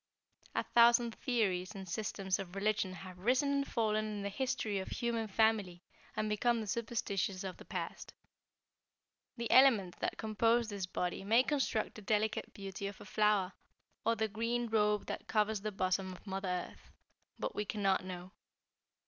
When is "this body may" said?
10.69-11.43